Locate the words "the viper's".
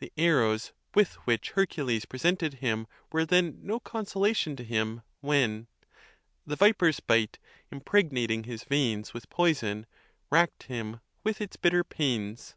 6.44-6.98